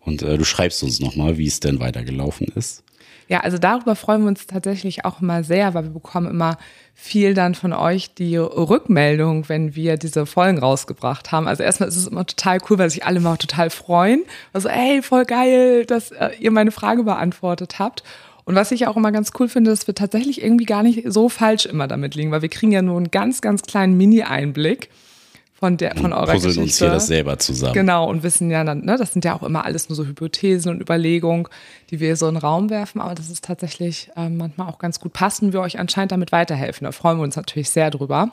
und 0.04 0.22
äh, 0.22 0.38
du 0.38 0.44
schreibst 0.44 0.82
uns 0.82 1.00
nochmal, 1.00 1.38
wie 1.38 1.46
es 1.46 1.60
denn 1.60 1.80
weitergelaufen 1.80 2.48
ist. 2.54 2.84
Ja, 3.26 3.40
also 3.40 3.56
darüber 3.56 3.96
freuen 3.96 4.22
wir 4.22 4.28
uns 4.28 4.46
tatsächlich 4.46 5.04
auch 5.04 5.22
immer 5.22 5.44
sehr, 5.44 5.72
weil 5.72 5.84
wir 5.84 5.90
bekommen 5.90 6.28
immer 6.28 6.58
viel 6.94 7.32
dann 7.32 7.54
von 7.54 7.72
euch 7.72 8.14
die 8.14 8.36
Rückmeldung, 8.36 9.48
wenn 9.48 9.74
wir 9.74 9.96
diese 9.96 10.26
Folgen 10.26 10.58
rausgebracht 10.58 11.32
haben. 11.32 11.48
Also 11.48 11.62
erstmal 11.62 11.88
ist 11.88 11.96
es 11.96 12.06
immer 12.06 12.26
total 12.26 12.58
cool, 12.68 12.78
weil 12.78 12.90
sich 12.90 13.04
alle 13.04 13.16
immer 13.16 13.38
total 13.38 13.70
freuen. 13.70 14.22
Also, 14.52 14.68
ey, 14.68 15.00
voll 15.02 15.24
geil, 15.24 15.86
dass 15.86 16.10
äh, 16.10 16.30
ihr 16.38 16.50
meine 16.50 16.70
Frage 16.70 17.04
beantwortet 17.04 17.78
habt. 17.78 18.04
Und 18.44 18.56
was 18.56 18.72
ich 18.72 18.86
auch 18.86 18.96
immer 18.96 19.10
ganz 19.10 19.30
cool 19.38 19.48
finde, 19.48 19.70
dass 19.70 19.86
wir 19.86 19.94
tatsächlich 19.94 20.42
irgendwie 20.42 20.66
gar 20.66 20.82
nicht 20.82 21.02
so 21.10 21.30
falsch 21.30 21.64
immer 21.64 21.88
damit 21.88 22.14
liegen, 22.14 22.30
weil 22.30 22.42
wir 22.42 22.50
kriegen 22.50 22.72
ja 22.72 22.82
nur 22.82 22.98
einen 22.98 23.10
ganz, 23.10 23.40
ganz 23.40 23.62
kleinen 23.62 23.96
Mini-Einblick 23.96 24.90
von 25.54 25.76
der 25.76 25.96
von 25.96 26.12
eurer 26.12 26.32
Puzzeln 26.32 26.42
Geschichte. 26.42 26.60
uns 26.62 26.78
hier 26.78 26.90
das 26.90 27.06
selber 27.06 27.38
zusammen. 27.38 27.72
Genau, 27.72 28.08
und 28.08 28.22
wissen 28.22 28.50
ja 28.50 28.64
dann, 28.64 28.84
ne, 28.84 28.96
das 28.98 29.12
sind 29.12 29.24
ja 29.24 29.34
auch 29.34 29.42
immer 29.42 29.64
alles 29.64 29.88
nur 29.88 29.96
so 29.96 30.04
Hypothesen 30.04 30.70
und 30.70 30.80
Überlegungen, 30.80 31.48
die 31.90 32.00
wir 32.00 32.16
so 32.16 32.26
in 32.28 32.34
den 32.34 32.40
Raum 32.40 32.70
werfen, 32.70 33.00
aber 33.00 33.14
das 33.14 33.30
ist 33.30 33.44
tatsächlich 33.44 34.10
äh, 34.16 34.28
manchmal 34.28 34.68
auch 34.68 34.78
ganz 34.78 35.00
gut 35.00 35.12
passen, 35.12 35.52
wir 35.52 35.60
euch 35.60 35.78
anscheinend 35.78 36.12
damit 36.12 36.32
weiterhelfen. 36.32 36.84
Da 36.84 36.92
freuen 36.92 37.18
wir 37.18 37.22
uns 37.22 37.36
natürlich 37.36 37.70
sehr 37.70 37.90
drüber. 37.90 38.32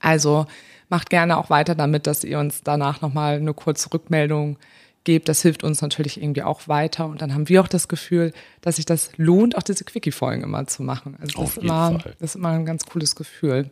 Also 0.00 0.46
macht 0.88 1.10
gerne 1.10 1.36
auch 1.36 1.50
weiter 1.50 1.74
damit, 1.74 2.06
dass 2.06 2.22
ihr 2.24 2.38
uns 2.38 2.62
danach 2.62 3.00
nochmal 3.00 3.36
eine 3.36 3.54
kurze 3.54 3.92
Rückmeldung 3.92 4.56
gebt. 5.04 5.28
Das 5.28 5.42
hilft 5.42 5.64
uns 5.64 5.80
natürlich 5.82 6.20
irgendwie 6.20 6.42
auch 6.42 6.68
weiter. 6.68 7.06
Und 7.06 7.22
dann 7.22 7.34
haben 7.34 7.48
wir 7.48 7.62
auch 7.62 7.68
das 7.68 7.88
Gefühl, 7.88 8.32
dass 8.60 8.76
sich 8.76 8.84
das 8.84 9.10
lohnt, 9.16 9.56
auch 9.56 9.62
diese 9.62 9.84
Quickie-Folgen 9.84 10.42
immer 10.42 10.66
zu 10.66 10.82
machen. 10.82 11.16
Also 11.20 11.32
das, 11.32 11.36
Auf 11.36 11.48
ist 11.48 11.56
jeden 11.56 11.68
immer, 11.68 12.00
Fall. 12.00 12.14
das 12.20 12.30
ist 12.30 12.36
immer 12.36 12.50
ein 12.50 12.66
ganz 12.66 12.84
cooles 12.86 13.16
Gefühl. 13.16 13.70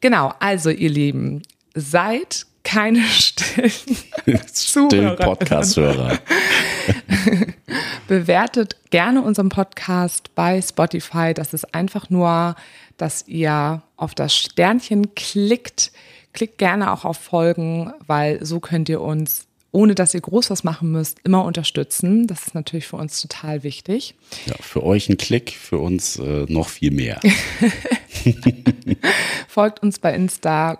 Genau, 0.00 0.32
also 0.38 0.70
ihr 0.70 0.90
Lieben, 0.90 1.42
seid 1.74 2.46
keine 2.62 3.02
stillen. 4.54 5.16
Podcast-Hörer. 5.16 6.18
Bewertet 8.08 8.76
gerne 8.90 9.22
unseren 9.22 9.48
Podcast 9.48 10.34
bei 10.34 10.60
Spotify. 10.60 11.34
Das 11.34 11.54
ist 11.54 11.74
einfach 11.74 12.10
nur, 12.10 12.54
dass 12.96 13.26
ihr 13.26 13.82
auf 13.96 14.14
das 14.14 14.34
Sternchen 14.36 15.14
klickt. 15.14 15.92
Klickt 16.32 16.58
gerne 16.58 16.92
auch 16.92 17.04
auf 17.04 17.16
Folgen, 17.16 17.92
weil 18.06 18.44
so 18.44 18.60
könnt 18.60 18.88
ihr 18.88 19.00
uns, 19.00 19.46
ohne 19.72 19.94
dass 19.94 20.14
ihr 20.14 20.20
groß 20.20 20.50
was 20.50 20.62
machen 20.64 20.92
müsst, 20.92 21.18
immer 21.24 21.44
unterstützen. 21.44 22.26
Das 22.26 22.48
ist 22.48 22.54
natürlich 22.54 22.86
für 22.86 22.96
uns 22.96 23.20
total 23.20 23.62
wichtig. 23.62 24.14
Ja, 24.46 24.54
für 24.60 24.84
euch 24.84 25.08
ein 25.08 25.16
Klick, 25.16 25.52
für 25.52 25.78
uns 25.78 26.18
äh, 26.18 26.46
noch 26.48 26.68
viel 26.68 26.90
mehr. 26.90 27.20
Folgt 29.48 29.82
uns 29.82 29.98
bei 29.98 30.14
Insta, 30.14 30.78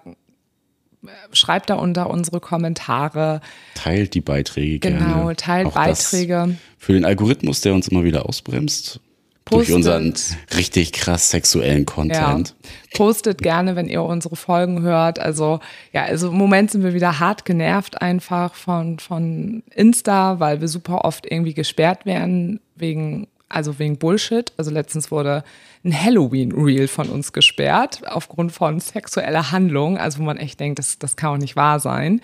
schreibt 1.33 1.71
da 1.71 1.75
unter 1.75 2.11
unsere 2.11 2.40
Kommentare. 2.40 3.40
Teilt 3.75 4.14
die 4.14 4.21
Beiträge 4.21 4.79
gerne. 4.79 4.99
Genau, 4.99 5.33
teilt 5.35 5.69
Auch 5.69 5.75
Beiträge. 5.75 6.57
Für 6.79 6.93
den 6.93 7.05
Algorithmus, 7.05 7.61
der 7.61 7.75
uns 7.75 7.88
immer 7.88 8.05
wieder 8.05 8.29
ausbremst. 8.29 9.00
Durch 9.47 9.69
Postet. 9.69 9.76
unseren 9.76 10.14
richtig 10.57 10.93
krass 10.93 11.31
sexuellen 11.31 11.81
Ja. 11.81 11.85
Content. 11.85 12.55
Postet 12.95 13.43
gerne, 13.43 13.75
wenn 13.75 13.88
ihr 13.88 14.02
unsere 14.02 14.37
Folgen 14.37 14.83
hört. 14.83 15.19
Also, 15.19 15.59
ja, 15.93 16.05
also 16.05 16.29
im 16.29 16.37
Moment 16.37 16.71
sind 16.71 16.85
wir 16.85 16.95
wieder 16.95 17.19
hart 17.19 17.45
genervt 17.45 18.00
einfach 18.00 18.55
von, 18.55 19.00
von 19.00 19.64
Insta, 19.75 20.38
weil 20.38 20.61
wir 20.61 20.69
super 20.69 21.05
oft 21.05 21.26
irgendwie 21.29 21.55
gesperrt 21.55 22.07
werden 22.07 22.61
wegen, 22.76 23.26
also 23.50 23.78
wegen 23.78 23.99
Bullshit. 23.99 24.52
Also 24.57 24.71
letztens 24.71 25.11
wurde 25.11 25.45
ein 25.85 25.92
Halloween-Reel 25.92 26.88
von 26.88 27.09
uns 27.09 27.33
gesperrt 27.33 28.02
aufgrund 28.07 28.52
von 28.52 28.80
sexueller 28.80 29.52
Handlung. 29.52 29.99
Also 29.99 30.21
wo 30.21 30.23
man 30.23 30.38
echt 30.38 30.61
denkt, 30.61 30.78
das, 30.78 30.99
das 30.99 31.16
kann 31.16 31.35
auch 31.35 31.38
nicht 31.38 31.57
wahr 31.57 31.80
sein. 31.80 32.21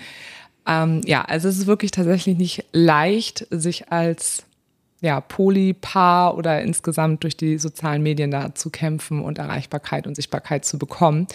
Ähm, 0.67 1.03
ja, 1.05 1.23
also 1.23 1.49
es 1.49 1.59
ist 1.59 1.67
wirklich 1.67 1.91
tatsächlich 1.91 2.39
nicht 2.39 2.65
leicht, 2.73 3.47
sich 3.51 3.93
als 3.93 4.45
ja, 5.01 5.21
Polypaar 5.21 6.37
oder 6.37 6.63
insgesamt 6.63 7.23
durch 7.23 7.37
die 7.37 7.59
sozialen 7.59 8.03
Medien 8.03 8.31
da 8.31 8.55
zu 8.55 8.71
kämpfen 8.71 9.21
und 9.21 9.39
Erreichbarkeit 9.39 10.07
und 10.07 10.15
Sichtbarkeit 10.15 10.65
zu 10.65 10.79
bekommen. 10.79 11.27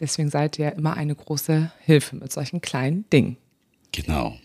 Deswegen 0.00 0.30
seid 0.30 0.58
ihr 0.58 0.72
immer 0.72 0.96
eine 0.96 1.14
große 1.14 1.70
Hilfe 1.84 2.16
mit 2.16 2.32
solchen 2.32 2.60
kleinen 2.60 3.04
Dingen. 3.10 3.36
Genau. 3.92 4.36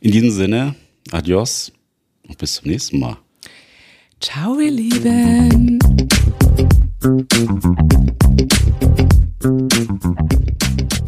In 0.00 0.12
diesem 0.12 0.30
Sinne, 0.30 0.74
adios 1.10 1.72
und 2.28 2.38
bis 2.38 2.54
zum 2.54 2.70
nächsten 2.70 2.98
Mal. 2.98 3.16
Ciao, 4.24 4.58
ihr 4.58 4.70
Lieben. 4.70 5.78